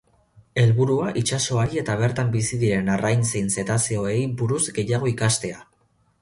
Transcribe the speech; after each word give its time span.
Helburua 0.59 1.09
itsasoari 1.19 1.81
eta 1.81 1.97
bertan 1.99 2.31
bizi 2.37 2.59
diren 2.63 2.89
arrain 2.95 3.21
eta 3.41 3.45
zetazeoei 3.59 4.17
buruz 4.41 4.63
gehiago 4.81 5.13
ikastea. 5.15 5.63